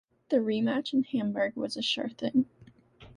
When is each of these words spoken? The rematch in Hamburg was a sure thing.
The 0.29 0.37
rematch 0.37 0.93
in 0.93 1.03
Hamburg 1.03 1.55
was 1.55 1.77
a 1.77 1.83
sure 1.83 2.09
thing. 2.09 2.47